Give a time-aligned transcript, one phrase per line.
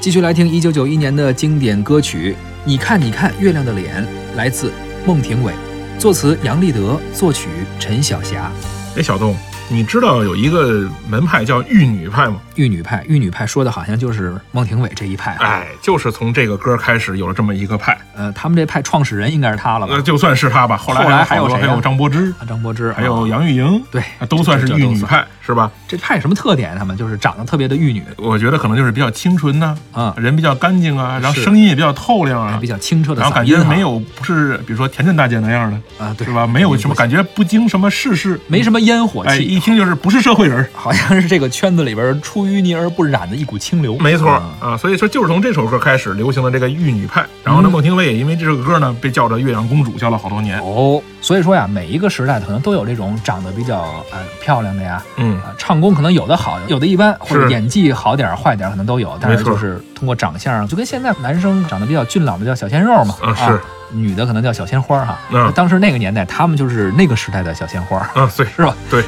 [0.00, 2.32] 继续来听一九九一年的经典歌曲
[2.64, 4.00] 《你看你看月亮的脸》，
[4.36, 4.72] 来自
[5.04, 5.52] 孟庭苇，
[5.98, 7.48] 作词杨立德，作曲
[7.80, 8.48] 陈晓霞。
[8.96, 9.34] 哎，小东，
[9.70, 12.36] 你知道有一个门派叫玉女派吗？
[12.54, 15.38] 玉女派，玉女派说的好像就是孟庭苇这一派啊。
[15.46, 17.96] 哎，就是从这个歌开始有了这么一个派。
[18.16, 19.94] 呃，他们这派创始人应该是他了吧？
[19.94, 20.76] 呃，就算是他吧。
[20.76, 25.70] 后来还有谁啊还有张柏芝，啊，张柏芝，还有啊杨钰莹，对啊都算是玉女派，是吧？
[25.86, 26.74] 这派有什么特点？
[26.78, 36.46] 他们就是长得特别的玉女我觉得可能就是比较清纯呐，啊，人比较干净啊，然后声音也比较透亮啊比，较清澈的然后感觉没有不是比如说田震大姐那样的，啊，对，是吧？
[36.46, 40.68] 没有什么感觉，不经什么世事，没什么烟火哎，气，一听就是不是社会人儿。
[40.72, 43.96] 好像是这个圈子里边出淤泥而不染的一股清流。
[43.98, 50.60] 没错啊啊，所以说就是从这首歌开始流行的这个玉女派，然后呢，嗯孟庭苇也因为这首歌呢被叫着月亮公主，叫了好多年。
[50.60, 65.18] 哦，所以说呀，每一个时代可能都有这种长得比较呃漂亮的呀，嗯，啊，唱功可能有的好，有的一般，或者演技好点儿坏点儿可能都有，但是就是通过长相，就跟现在男生长得比较俊朗的叫小鲜肉嘛，啊是女的可能叫小鲜花哈。
[65.32, 68.74] 嗯当时那个年代，他们就是那个时代的小鲜花，嗯，对， 是吧？
[68.90, 69.02] 对，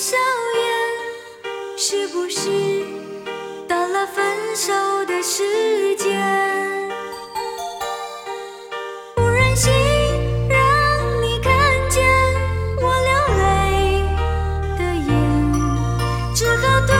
[0.00, 2.48] 笑颜是不是
[3.68, 4.72] 到了分手
[5.04, 6.18] 的时间？
[9.14, 9.70] 不忍心
[10.48, 10.58] 让
[11.22, 11.52] 你看
[11.90, 12.02] 见
[12.80, 14.02] 我流泪
[14.78, 15.12] 的眼
[16.34, 16.99] 只好对